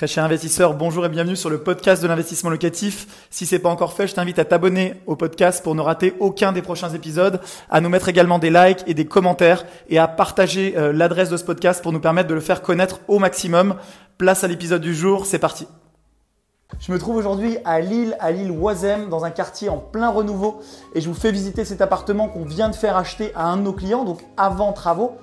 [0.00, 3.28] Très cher investisseur, bonjour et bienvenue sur le podcast de l'investissement locatif.
[3.28, 6.52] Si c'est pas encore fait, je t'invite à t'abonner au podcast pour ne rater aucun
[6.52, 10.72] des prochains épisodes, à nous mettre également des likes et des commentaires et à partager
[10.78, 13.74] euh, l'adresse de ce podcast pour nous permettre de le faire connaître au maximum.
[14.16, 15.68] Place à l'épisode du jour, c'est parti.
[16.78, 20.62] Je me trouve aujourd'hui à Lille, à Lille Oisem, dans un quartier en plein renouveau
[20.94, 23.62] et je vous fais visiter cet appartement qu'on vient de faire acheter à un de
[23.64, 25.18] nos clients, donc avant travaux.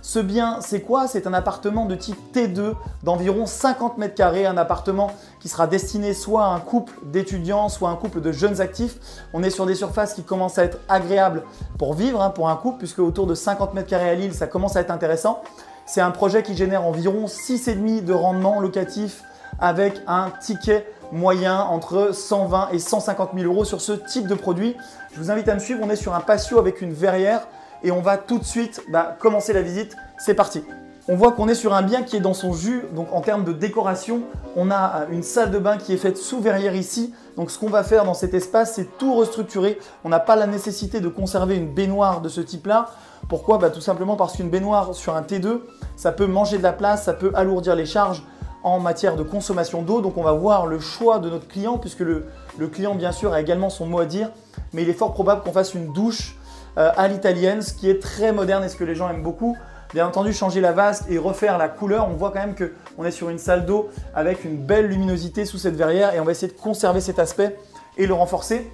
[0.00, 1.08] Ce bien, c'est quoi?
[1.08, 5.10] C'est un appartement de type T2 d'environ 50 mètres carrés, un appartement
[5.40, 8.96] qui sera destiné soit à un couple d'étudiants, soit à un couple de jeunes actifs.
[9.32, 11.42] On est sur des surfaces qui commencent à être agréables
[11.78, 14.46] pour vivre, hein, pour un couple, puisque autour de 50 mètres carrés à Lille, ça
[14.46, 15.42] commence à être intéressant.
[15.84, 19.24] C'est un projet qui génère environ 6,5 de rendement locatif
[19.58, 24.76] avec un ticket moyen entre 120 et 150 000 euros sur ce type de produit.
[25.12, 27.48] Je vous invite à me suivre, on est sur un patio avec une verrière
[27.82, 29.96] et on va tout de suite bah, commencer la visite.
[30.18, 30.62] C'est parti.
[31.10, 33.42] On voit qu'on est sur un bien qui est dans son jus, donc en termes
[33.42, 34.20] de décoration,
[34.56, 37.14] on a euh, une salle de bain qui est faite sous verrière ici.
[37.38, 39.78] Donc ce qu'on va faire dans cet espace, c'est tout restructurer.
[40.04, 42.90] On n'a pas la nécessité de conserver une baignoire de ce type-là.
[43.26, 43.56] Pourquoi?
[43.56, 45.60] Bah, Tout simplement parce qu'une baignoire sur un T2,
[45.96, 48.22] ça peut manger de la place, ça peut alourdir les charges
[48.62, 50.02] en matière de consommation d'eau.
[50.02, 52.26] Donc on va voir le choix de notre client, puisque le,
[52.58, 54.30] le client bien sûr a également son mot à dire.
[54.74, 56.36] Mais il est fort probable qu'on fasse une douche
[56.76, 59.56] euh, à l'italienne, ce qui est très moderne et ce que les gens aiment beaucoup.
[59.94, 63.10] Bien entendu, changer la vasque et refaire la couleur, on voit quand même qu'on est
[63.10, 66.52] sur une salle d'eau avec une belle luminosité sous cette verrière et on va essayer
[66.52, 67.56] de conserver cet aspect
[67.96, 68.70] et le renforcer.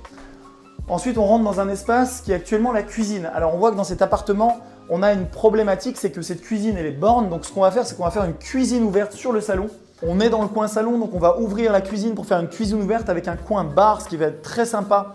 [0.88, 3.30] Ensuite, on rentre dans un espace qui est actuellement la cuisine.
[3.32, 4.58] Alors, on voit que dans cet appartement,
[4.90, 7.30] on a une problématique, c'est que cette cuisine, elle est borne.
[7.30, 9.68] Donc, ce qu'on va faire, c'est qu'on va faire une cuisine ouverte sur le salon.
[10.02, 12.48] On est dans le coin salon, donc on va ouvrir la cuisine pour faire une
[12.48, 15.14] cuisine ouverte avec un coin bar, ce qui va être très sympa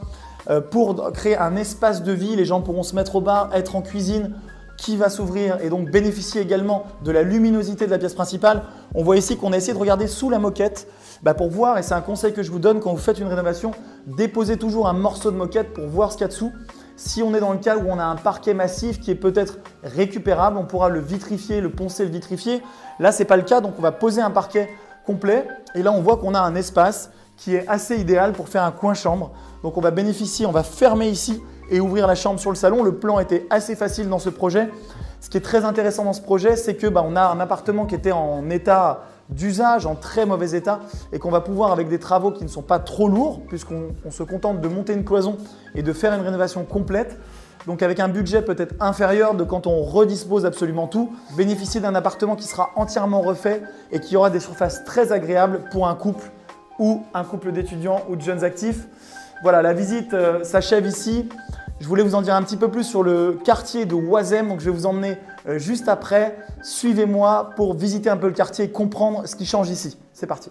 [0.72, 2.36] pour créer un espace de vie.
[2.36, 4.33] Les gens pourront se mettre au bar, être en cuisine,
[4.80, 8.64] qui va s'ouvrir et donc bénéficier également de la luminosité de la pièce principale.
[8.95, 10.88] On voit ici qu'on a essayé de regarder sous la moquette
[11.22, 13.27] bah, pour voir, et c'est un conseil que je vous donne quand vous faites une
[13.27, 13.72] rénovation,
[14.08, 16.52] déposez toujours un morceau de moquette pour voir ce qu'il y a dessous.
[16.95, 19.60] Si on est dans le cas où on a un parquet massif qui est peut-être
[19.83, 22.61] récupérable, on pourra le vitrifier, le poncer, le vitrifier.
[22.99, 24.70] Là, ce n'est pas le cas, donc on va poser un parquet
[25.05, 25.48] complet.
[25.76, 28.72] Et là, on voit qu'on a un espace qui est assez idéal pour faire un
[28.72, 29.32] coin chambre.
[29.64, 31.42] Donc on va bénéficier, on va fermer ici
[31.72, 32.83] et ouvrir la chambre sur le salon.
[32.83, 34.70] Le plan était assez facile dans ce projet.
[35.22, 37.86] Ce qui est très intéressant dans ce projet, c'est que bah, on a un appartement
[37.86, 40.80] qui était en état d'usage, en très mauvais état,
[41.14, 44.23] et qu'on va pouvoir, avec des travaux qui ne sont pas trop lourds, puisqu'on se
[44.23, 45.38] contente de monter une cloison
[45.76, 47.20] et de faire une rénovation complète,
[47.67, 52.36] donc avec un budget peut-être inférieur de quand on redispose absolument tout, bénéficier d'un appartement
[52.36, 53.61] qui sera entièrement refait
[53.92, 56.32] et qui aura des surfaces très agréables pour un couple
[56.80, 58.88] ou un couple d'étudiants ou de jeunes actifs.
[59.44, 61.30] Voilà, la visite euh, s'achève ici.
[61.80, 64.60] Je voulais vous en dire un petit peu plus sur le quartier de Oisem, donc
[64.60, 65.17] je vais vous emmener
[65.48, 66.38] euh, juste après.
[66.62, 69.98] Suivez-moi pour visiter un peu le quartier et comprendre ce qui change ici.
[70.14, 70.50] C'est parti.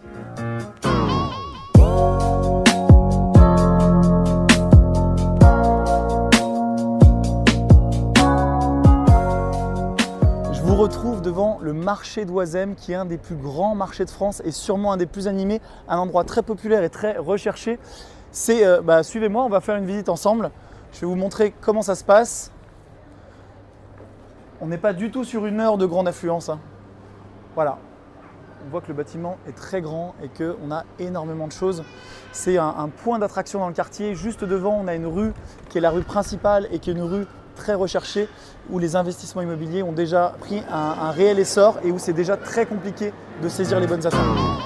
[11.88, 15.06] Marché d'Oisem, qui est un des plus grands marchés de France et sûrement un des
[15.06, 17.78] plus animés, un endroit très populaire et très recherché.
[18.30, 20.50] C'est, euh, bah, suivez-moi, on va faire une visite ensemble.
[20.92, 22.52] Je vais vous montrer comment ça se passe.
[24.60, 26.50] On n'est pas du tout sur une heure de grande affluence.
[26.50, 26.60] Hein.
[27.54, 27.78] Voilà.
[28.66, 31.84] On voit que le bâtiment est très grand et qu'on a énormément de choses.
[32.32, 34.14] C'est un, un point d'attraction dans le quartier.
[34.14, 35.32] Juste devant, on a une rue
[35.70, 37.24] qui est la rue principale et qui est une rue
[37.58, 38.28] très recherché,
[38.70, 42.36] où les investissements immobiliers ont déjà pris un, un réel essor et où c'est déjà
[42.36, 44.57] très compliqué de saisir les bonnes affaires.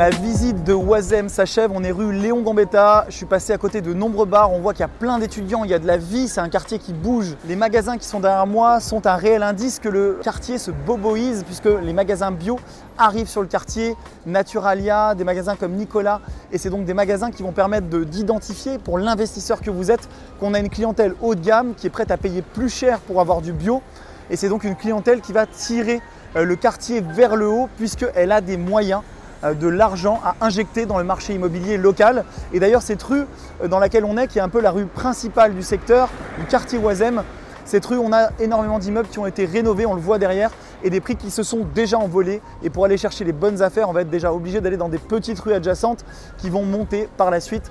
[0.00, 3.82] Ma visite de Oisem s'achève, on est rue Léon Gambetta, je suis passé à côté
[3.82, 5.98] de nombreux bars, on voit qu'il y a plein d'étudiants, il y a de la
[5.98, 7.36] vie, c'est un quartier qui bouge.
[7.46, 11.44] Les magasins qui sont derrière moi sont un réel indice que le quartier se boboise
[11.44, 12.58] puisque les magasins bio
[12.96, 13.94] arrivent sur le quartier,
[14.24, 18.96] Naturalia, des magasins comme Nicolas, et c'est donc des magasins qui vont permettre d'identifier pour
[18.96, 20.08] l'investisseur que vous êtes
[20.40, 23.20] qu'on a une clientèle haut de gamme qui est prête à payer plus cher pour
[23.20, 23.82] avoir du bio,
[24.30, 26.00] et c'est donc une clientèle qui va tirer
[26.36, 29.02] euh, le quartier vers le haut puisqu'elle a des moyens
[29.42, 32.24] de l'argent à injecter dans le marché immobilier local.
[32.52, 33.24] Et d'ailleurs, cette rue
[33.62, 36.08] euh, dans laquelle on est, qui est un peu la rue principale du secteur,
[36.38, 37.22] du quartier Oisem,
[37.64, 40.50] cette rue, on a énormément d'immeubles qui ont été rénovés, on le voit derrière,
[40.82, 42.42] et des prix qui se sont déjà envolés.
[42.64, 44.98] Et pour aller chercher les bonnes affaires, on va être déjà obligé d'aller dans des
[44.98, 46.04] petites rues adjacentes
[46.38, 47.70] qui vont monter par la suite.